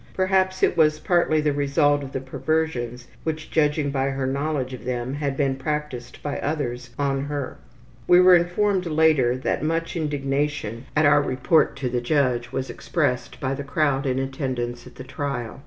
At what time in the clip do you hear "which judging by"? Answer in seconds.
3.23-4.09